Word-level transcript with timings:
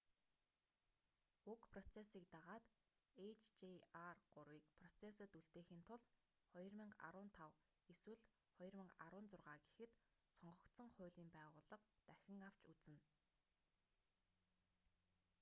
уг 1.51 1.61
процессыг 1.73 2.23
дагаад 2.33 2.63
hjr-3-ийг 3.25 4.65
процессод 4.79 5.31
үлдээхийн 5.39 5.83
тулд 5.87 6.07
2015 6.53 7.61
эсвэл 7.93 8.21
2016 8.61 9.69
гэхэд 9.77 9.91
сонгогдсон 10.39 10.89
хуулийн 10.95 11.29
байгууллага 11.37 11.77
дахин 12.09 12.39
авч 12.49 12.61
үзнэ 12.71 12.99